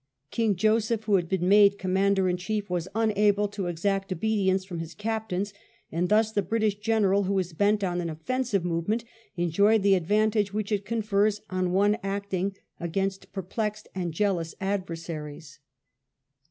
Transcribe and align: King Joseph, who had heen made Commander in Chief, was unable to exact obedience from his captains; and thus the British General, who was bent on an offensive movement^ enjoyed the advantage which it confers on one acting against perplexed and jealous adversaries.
King 0.31 0.55
Joseph, 0.55 1.03
who 1.03 1.13
had 1.17 1.29
heen 1.29 1.41
made 1.41 1.77
Commander 1.77 2.27
in 2.27 2.35
Chief, 2.35 2.71
was 2.71 2.87
unable 2.95 3.47
to 3.49 3.67
exact 3.67 4.11
obedience 4.11 4.65
from 4.65 4.79
his 4.79 4.95
captains; 4.95 5.53
and 5.91 6.09
thus 6.09 6.31
the 6.31 6.41
British 6.41 6.79
General, 6.79 7.25
who 7.25 7.35
was 7.35 7.53
bent 7.53 7.83
on 7.83 8.01
an 8.01 8.09
offensive 8.09 8.63
movement^ 8.63 9.03
enjoyed 9.37 9.83
the 9.83 9.93
advantage 9.93 10.53
which 10.55 10.71
it 10.71 10.85
confers 10.85 11.41
on 11.51 11.71
one 11.71 11.99
acting 12.01 12.55
against 12.79 13.31
perplexed 13.31 13.89
and 13.93 14.11
jealous 14.11 14.55
adversaries. 14.59 15.59